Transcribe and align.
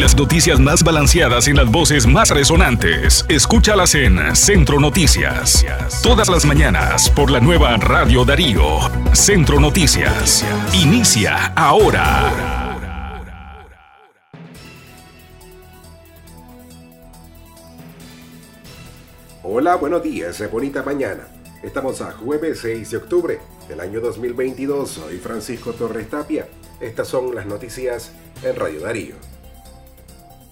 Las 0.00 0.16
noticias 0.16 0.58
más 0.58 0.82
balanceadas 0.82 1.46
y 1.46 1.52
las 1.52 1.70
voces 1.70 2.06
más 2.06 2.30
resonantes. 2.30 3.26
Escúchalas 3.28 3.94
en 3.94 4.34
Centro 4.34 4.80
Noticias. 4.80 5.62
Todas 6.02 6.30
las 6.30 6.46
mañanas 6.46 7.10
por 7.10 7.30
la 7.30 7.38
nueva 7.38 7.76
Radio 7.76 8.24
Darío. 8.24 8.78
Centro 9.12 9.60
Noticias. 9.60 10.42
Inicia 10.72 11.48
ahora. 11.48 12.78
Hola, 19.42 19.76
buenos 19.76 20.02
días, 20.02 20.42
bonita 20.50 20.82
mañana. 20.82 21.28
Estamos 21.62 22.00
a 22.00 22.12
jueves 22.12 22.60
6 22.62 22.90
de 22.90 22.96
octubre 22.96 23.38
del 23.68 23.80
año 23.80 24.00
2022. 24.00 24.88
Soy 24.88 25.18
Francisco 25.18 25.74
Torres 25.74 26.08
Tapia. 26.08 26.48
Estas 26.80 27.06
son 27.06 27.34
las 27.34 27.44
noticias 27.44 28.12
en 28.42 28.56
Radio 28.56 28.80
Darío. 28.80 29.29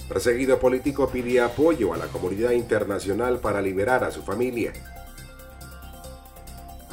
Perseguido 0.09 0.59
político 0.59 1.11
pide 1.11 1.41
apoyo 1.41 1.93
a 1.93 1.99
la 1.99 2.07
comunidad 2.07 2.53
internacional 2.53 3.41
para 3.41 3.61
liberar 3.61 4.05
a 4.05 4.11
su 4.11 4.23
familia. 4.23 4.73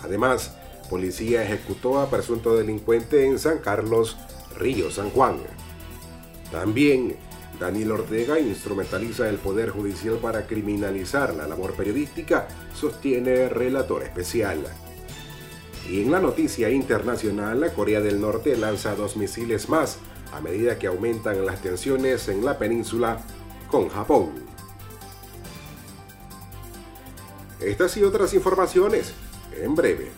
Además, 0.04 0.54
policía 0.90 1.44
ejecutó 1.44 2.00
a 2.00 2.10
presunto 2.10 2.58
delincuente 2.58 3.26
en 3.26 3.40
San 3.40 3.60
Carlos, 3.60 4.18
Río 4.58 4.92
San 4.92 5.10
Juan. 5.12 5.38
También, 6.52 7.16
Daniel 7.60 7.92
Ortega 7.92 8.38
instrumentaliza 8.38 9.30
el 9.30 9.38
Poder 9.38 9.70
Judicial 9.70 10.18
para 10.22 10.46
criminalizar 10.46 11.34
la 11.34 11.48
labor 11.48 11.74
periodística, 11.74 12.50
sostiene 12.74 13.48
relator 13.48 14.04
especial. 14.04 14.60
Y 15.90 16.02
en 16.02 16.12
la 16.12 16.20
noticia 16.20 16.70
internacional, 16.70 17.72
Corea 17.74 18.02
del 18.02 18.20
Norte 18.20 18.58
lanza 18.58 18.96
dos 18.96 19.16
misiles 19.16 19.70
más 19.70 20.00
a 20.36 20.42
medida 20.42 20.78
que 20.78 20.88
aumentan 20.88 21.46
las 21.46 21.62
tensiones 21.62 22.28
en 22.28 22.44
la 22.44 22.58
península 22.58 23.22
con 23.72 23.88
Japón. 23.88 24.32
Estas 27.62 27.96
y 27.96 28.04
otras 28.04 28.34
informaciones 28.34 29.14
en 29.58 29.76
breve. 29.76 30.12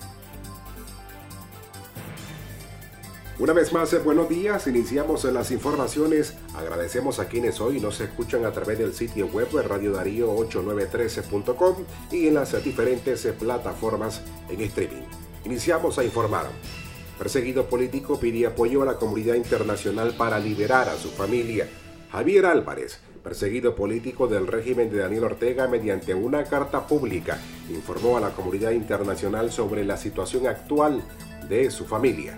Una 3.38 3.54
vez 3.54 3.72
más, 3.72 3.94
eh, 3.94 4.00
buenos 4.00 4.28
días. 4.28 4.66
Iniciamos 4.66 5.24
las 5.26 5.52
informaciones. 5.52 6.34
Agradecemos 6.56 7.20
a 7.20 7.28
quienes 7.28 7.62
hoy 7.62 7.80
nos 7.80 8.02
escuchan 8.02 8.46
a 8.46 8.52
través 8.52 8.80
del 8.80 8.96
sitio 8.96 9.28
web 9.28 9.52
radiodarío8913.com 9.52 11.76
y 12.12 12.30
en 12.30 12.34
las 12.34 12.64
diferentes 12.64 13.24
eh, 13.26 13.34
plataformas 13.34 14.24
en 14.50 14.62
streaming. 14.62 15.04
Iniciamos 15.46 16.00
a 16.00 16.04
informar. 16.04 16.48
Perseguido 17.18 17.66
político 17.66 18.20
pide 18.20 18.46
apoyo 18.46 18.84
a 18.84 18.86
la 18.86 18.96
comunidad 18.96 19.36
internacional 19.36 20.14
para 20.18 20.38
liberar 20.40 20.88
a 20.88 20.96
su 20.96 21.10
familia. 21.10 21.68
Javier 22.12 22.46
Álvarez, 22.46 23.00
perseguido 23.24 23.76
político 23.76 24.28
del 24.28 24.48
régimen 24.48 24.90
de 24.90 25.00
Daniel 25.00 25.26
Ortega 25.26 25.68
mediante 25.68 26.14
una 26.14 26.44
carta 26.44 26.86
pública, 26.86 27.40
informó 27.70 28.18
a 28.18 28.22
la 28.22 28.30
comunidad 28.30 28.72
internacional 28.72 29.52
sobre 29.52 29.84
la 29.84 29.98
situación 29.98 30.48
actual 30.48 31.02
de 31.50 31.72
su 31.72 31.86
familia. 31.86 32.38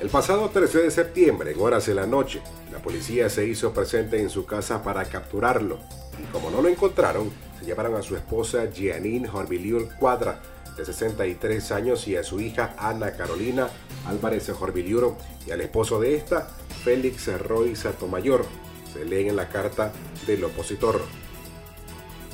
El 0.00 0.08
pasado 0.08 0.48
13 0.48 0.82
de 0.82 0.90
septiembre, 0.92 1.52
en 1.52 1.60
horas 1.60 1.86
de 1.86 1.94
la 1.94 2.06
noche, 2.06 2.40
la 2.70 2.78
policía 2.78 3.28
se 3.28 3.46
hizo 3.46 3.72
presente 3.72 4.20
en 4.20 4.30
su 4.30 4.46
casa 4.46 4.84
para 4.84 5.04
capturarlo 5.06 5.78
y 6.22 6.32
como 6.32 6.50
no 6.50 6.62
lo 6.62 6.68
encontraron, 6.68 7.30
se 7.58 7.64
llevaron 7.64 7.96
a 7.96 8.02
su 8.02 8.16
esposa 8.16 8.70
Gianine 8.72 9.28
Horbiliur 9.28 9.88
Cuadra, 9.98 10.40
de 10.78 10.84
63 10.84 11.72
años, 11.72 12.08
y 12.08 12.16
a 12.16 12.24
su 12.24 12.40
hija 12.40 12.74
Ana 12.78 13.12
Carolina 13.12 13.68
Álvarez 14.06 14.50
Jorbiliuro 14.50 15.16
y 15.46 15.50
al 15.50 15.60
esposo 15.60 16.00
de 16.00 16.14
esta, 16.14 16.48
Félix 16.84 17.26
Roy 17.42 17.76
Satomayor. 17.76 18.44
Se 18.92 19.04
leen 19.04 19.28
en 19.28 19.36
la 19.36 19.48
carta 19.48 19.92
del 20.26 20.44
opositor. 20.44 21.02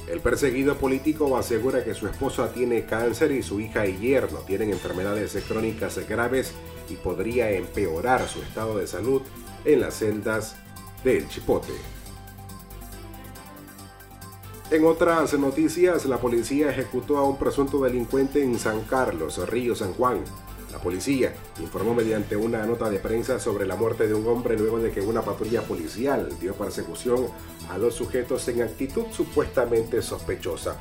El 0.09 0.21
perseguido 0.21 0.77
político 0.77 1.37
asegura 1.37 1.83
que 1.83 1.95
su 1.95 2.07
esposa 2.07 2.53
tiene 2.53 2.85
cáncer 2.85 3.33
y 3.33 3.43
su 3.43 3.61
hija 3.61 3.87
y 3.87 3.99
yerno 3.99 4.39
tienen 4.41 4.71
enfermedades 4.71 5.37
crónicas 5.49 5.99
graves 6.07 6.53
y 6.91 6.97
podría 6.97 7.51
empeorar 7.51 8.29
su 8.29 8.43
estado 8.43 8.79
de 8.79 8.87
salud 8.87 9.23
en 9.65 9.81
las 9.81 9.95
celdas 9.95 10.57
del 11.03 11.27
Chipote. 11.29 11.94
En 14.75 14.85
otras 14.85 15.33
noticias, 15.39 16.05
la 16.07 16.19
policía 16.19 16.69
ejecutó 16.69 17.19
a 17.19 17.23
un 17.23 17.39
presunto 17.39 17.81
delincuente 17.81 18.43
en 18.43 18.59
San 18.59 18.81
Carlos, 18.81 19.39
Río 19.49 19.77
San 19.77 19.93
Juan. 19.93 20.19
La 20.73 20.81
policía 20.81 21.33
informó 21.61 21.95
mediante 21.95 22.35
una 22.35 22.67
nota 22.67 22.91
de 22.91 22.99
prensa 22.99 23.39
sobre 23.39 23.67
la 23.67 23.77
muerte 23.77 24.09
de 24.09 24.15
un 24.15 24.27
hombre 24.27 24.59
luego 24.59 24.81
de 24.81 24.91
que 24.91 25.01
una 25.01 25.23
patrulla 25.23 25.63
policial 25.63 26.29
dio 26.41 26.55
persecución 26.55 27.29
a 27.71 27.79
dos 27.79 27.95
sujetos 27.95 28.49
en 28.49 28.63
actitud 28.63 29.05
supuestamente 29.13 30.03
sospechosa. 30.03 30.77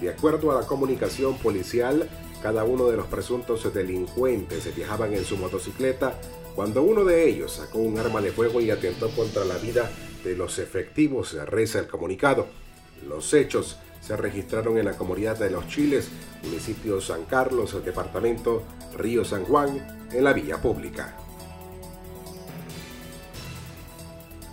De 0.00 0.08
acuerdo 0.08 0.50
a 0.50 0.62
la 0.62 0.66
comunicación 0.66 1.36
policial, 1.36 2.08
cada 2.42 2.64
uno 2.64 2.86
de 2.86 2.96
los 2.96 3.08
presuntos 3.08 3.70
delincuentes 3.74 4.74
viajaban 4.74 5.12
en 5.12 5.26
su 5.26 5.36
motocicleta 5.36 6.18
cuando 6.54 6.82
uno 6.82 7.04
de 7.04 7.28
ellos 7.28 7.52
sacó 7.52 7.80
un 7.80 7.98
arma 7.98 8.22
de 8.22 8.32
fuego 8.32 8.62
y 8.62 8.70
atentó 8.70 9.10
contra 9.10 9.44
la 9.44 9.58
vida 9.58 9.90
de 10.24 10.34
los 10.34 10.58
efectivos, 10.58 11.34
reza 11.46 11.78
el 11.80 11.88
comunicado. 11.88 12.63
Los 13.06 13.32
hechos 13.34 13.76
se 14.00 14.16
registraron 14.16 14.78
en 14.78 14.84
la 14.84 14.96
comunidad 14.96 15.38
de 15.38 15.50
Los 15.50 15.66
Chiles, 15.68 16.08
municipio 16.42 17.00
San 17.00 17.24
Carlos, 17.24 17.82
departamento 17.84 18.62
Río 18.96 19.24
San 19.24 19.44
Juan, 19.44 20.08
en 20.12 20.24
la 20.24 20.32
vía 20.32 20.58
pública. 20.58 21.16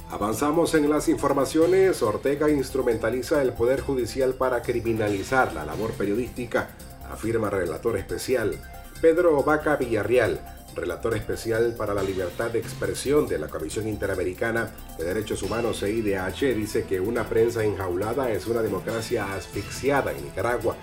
Avanzamos 0.10 0.74
en 0.74 0.90
las 0.90 1.08
informaciones. 1.08 2.02
Ortega 2.02 2.50
instrumentaliza 2.50 3.42
el 3.42 3.54
Poder 3.54 3.80
Judicial 3.80 4.34
para 4.34 4.62
criminalizar 4.62 5.54
la 5.54 5.66
labor 5.66 5.92
periodística, 5.92 6.70
afirma 7.10 7.50
relator 7.50 7.98
especial 7.98 8.58
Pedro 9.02 9.42
Vaca 9.44 9.78
Villarreal, 9.78 10.61
relator 10.76 11.16
especial 11.16 11.76
para 11.78 11.94
la 11.94 12.04
libertad 12.04 12.52
de 12.52 12.60
expresión 12.60 13.28
de 13.28 13.40
la 13.40 13.48
Comisión 13.48 13.88
Interamericana 13.88 14.72
de 14.98 15.04
Derechos 15.04 15.44
Humanos 15.44 15.84
EIDH, 15.84 16.56
dice 16.56 16.84
que 16.86 17.00
una 17.00 17.28
prensa 17.28 17.64
enjaulada 17.64 18.32
es 18.32 18.48
una 18.48 18.62
democracia 18.62 19.34
asfixiada 19.34 20.12
en 20.12 20.24
Nicaragua. 20.26 20.76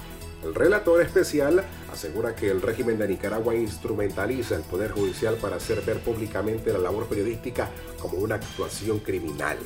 El 0.44 0.54
relator 0.54 1.02
especial 1.02 1.64
asegura 1.92 2.34
que 2.34 2.50
el 2.50 2.62
régimen 2.62 2.98
de 2.98 3.08
Nicaragua 3.08 3.54
instrumentaliza 3.54 4.54
el 4.54 4.62
Poder 4.62 4.92
Judicial 4.92 5.34
para 5.36 5.56
hacer 5.56 5.80
ver 5.82 5.98
públicamente 6.00 6.72
la 6.72 6.78
labor 6.78 7.06
periodística 7.06 7.68
como 7.98 8.18
una 8.18 8.36
actuación 8.36 9.00
criminal. 9.00 9.58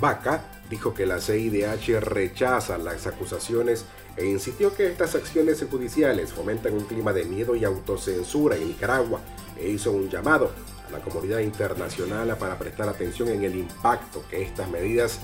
Vaca 0.00 0.44
dijo 0.68 0.92
que 0.92 1.06
la 1.06 1.20
CIDH 1.20 2.00
rechaza 2.00 2.76
las 2.76 3.06
acusaciones 3.06 3.84
e 4.16 4.26
insistió 4.26 4.74
que 4.74 4.86
estas 4.86 5.14
acciones 5.14 5.64
judiciales 5.70 6.32
fomentan 6.32 6.74
un 6.74 6.84
clima 6.84 7.12
de 7.12 7.24
miedo 7.24 7.56
y 7.56 7.64
autocensura 7.64 8.56
en 8.56 8.68
Nicaragua 8.68 9.20
e 9.58 9.68
hizo 9.68 9.92
un 9.92 10.10
llamado 10.10 10.50
a 10.88 10.92
la 10.92 11.00
comunidad 11.00 11.40
internacional 11.40 12.36
para 12.38 12.58
prestar 12.58 12.88
atención 12.88 13.28
en 13.28 13.44
el 13.44 13.56
impacto 13.56 14.24
que 14.30 14.42
estas 14.42 14.68
medidas 14.70 15.18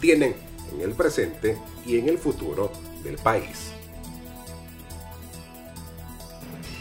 tienen 0.00 0.34
en 0.72 0.80
el 0.80 0.92
presente 0.92 1.56
y 1.86 1.98
en 1.98 2.08
el 2.08 2.18
futuro 2.18 2.72
del 3.04 3.16
país. 3.16 3.72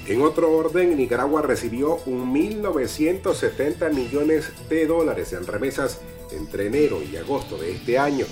En 0.07 0.21
otro 0.21 0.51
orden, 0.51 0.97
Nicaragua 0.97 1.41
recibió 1.41 1.99
1.970 2.05 3.93
millones 3.93 4.51
de 4.67 4.87
dólares 4.87 5.31
en 5.33 5.45
remesas 5.45 5.99
entre 6.31 6.67
enero 6.67 7.01
y 7.03 7.15
agosto 7.17 7.57
de 7.57 7.71
este 7.73 7.99
año. 7.99 8.25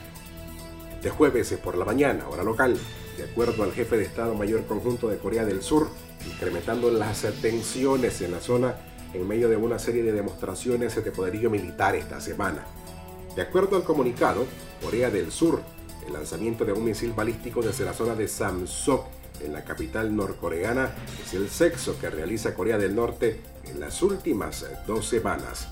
de 1.02 1.10
jueves 1.10 1.52
por 1.62 1.76
la 1.76 1.84
mañana, 1.84 2.28
hora 2.28 2.44
local, 2.44 2.76
de 3.16 3.24
acuerdo 3.24 3.64
al 3.64 3.72
jefe 3.72 3.96
de 3.96 4.04
Estado 4.04 4.34
Mayor 4.34 4.66
Conjunto 4.66 5.08
de 5.08 5.18
Corea 5.18 5.44
del 5.44 5.62
Sur, 5.62 5.88
incrementando 6.26 6.90
las 6.90 7.22
tensiones 7.40 8.20
en 8.20 8.30
la 8.30 8.40
zona 8.40 8.76
en 9.12 9.26
medio 9.26 9.48
de 9.48 9.56
una 9.56 9.78
serie 9.78 10.02
de 10.02 10.12
demostraciones 10.12 10.94
de 11.02 11.10
poderío 11.10 11.50
militar 11.50 11.96
esta 11.96 12.20
semana. 12.20 12.64
De 13.34 13.42
acuerdo 13.42 13.76
al 13.76 13.84
comunicado, 13.84 14.46
Corea 14.82 15.10
del 15.10 15.32
Sur, 15.32 15.62
el 16.06 16.12
lanzamiento 16.12 16.64
de 16.64 16.72
un 16.72 16.84
misil 16.84 17.12
balístico 17.12 17.62
desde 17.62 17.84
la 17.84 17.92
zona 17.92 18.14
de 18.14 18.28
Samsok 18.28 19.06
en 19.40 19.52
la 19.52 19.64
capital 19.64 20.14
norcoreana 20.14 20.94
es 21.24 21.34
el 21.34 21.48
sexo 21.48 21.98
que 21.98 22.10
realiza 22.10 22.54
Corea 22.54 22.78
del 22.78 22.94
Norte 22.94 23.40
en 23.64 23.80
las 23.80 24.02
últimas 24.02 24.66
dos 24.86 25.08
semanas. 25.08 25.68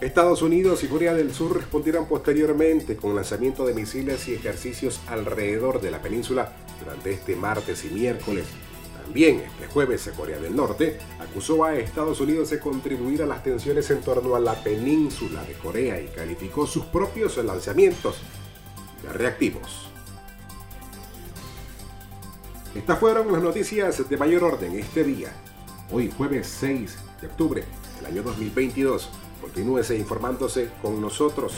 Estados 0.00 0.42
Unidos 0.42 0.84
y 0.84 0.86
Corea 0.86 1.12
del 1.12 1.34
Sur 1.34 1.56
respondieron 1.56 2.06
posteriormente 2.06 2.96
con 2.96 3.16
lanzamiento 3.16 3.66
de 3.66 3.74
misiles 3.74 4.28
y 4.28 4.34
ejercicios 4.34 5.00
alrededor 5.08 5.80
de 5.80 5.90
la 5.90 6.00
península 6.00 6.52
durante 6.78 7.12
este 7.12 7.34
martes 7.34 7.84
y 7.84 7.88
miércoles. 7.88 8.46
También 9.02 9.40
este 9.40 9.66
jueves 9.66 10.08
Corea 10.16 10.38
del 10.38 10.54
Norte 10.54 10.98
acusó 11.18 11.64
a 11.64 11.74
Estados 11.76 12.20
Unidos 12.20 12.50
de 12.50 12.60
contribuir 12.60 13.22
a 13.22 13.26
las 13.26 13.42
tensiones 13.42 13.90
en 13.90 14.00
torno 14.02 14.36
a 14.36 14.40
la 14.40 14.54
península 14.62 15.42
de 15.42 15.54
Corea 15.54 16.00
y 16.00 16.06
calificó 16.08 16.66
sus 16.66 16.84
propios 16.86 17.36
lanzamientos 17.38 18.18
reactivos. 19.02 19.88
Estas 22.74 22.98
fueron 22.98 23.32
las 23.32 23.42
noticias 23.42 24.08
de 24.08 24.16
mayor 24.16 24.44
orden 24.44 24.78
este 24.78 25.02
día, 25.02 25.32
hoy 25.90 26.12
jueves 26.16 26.46
6 26.60 26.98
de 27.20 27.26
octubre 27.26 27.64
del 27.96 28.06
año 28.06 28.22
2022. 28.22 29.08
Continúese 29.40 29.96
informándose 29.96 30.68
con 30.82 31.00
nosotros. 31.00 31.54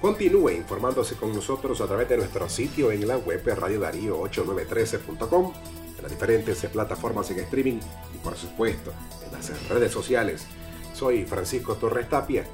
Continúe 0.00 0.50
informándose 0.50 1.16
con 1.16 1.34
nosotros 1.34 1.80
a 1.80 1.86
través 1.86 2.08
de 2.08 2.18
nuestro 2.18 2.48
sitio 2.48 2.92
en 2.92 3.08
la 3.08 3.16
web 3.16 3.42
Radio 3.56 3.80
Darío 3.80 4.20
8913.com, 4.20 5.52
en 5.96 6.02
las 6.02 6.12
diferentes 6.12 6.64
plataformas 6.66 7.30
en 7.30 7.40
streaming 7.40 7.80
y 8.14 8.18
por 8.22 8.36
supuesto 8.36 8.92
en 9.26 9.32
las 9.32 9.68
redes 9.68 9.92
sociales. 9.92 10.46
Soy 10.94 11.24
Francisco 11.24 11.74
Torres 11.74 12.08
Tapia. 12.08 12.46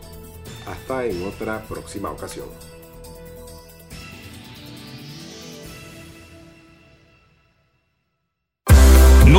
Hasta 0.66 1.04
en 1.04 1.26
otra 1.26 1.62
próxima 1.68 2.10
ocasión. 2.10 2.46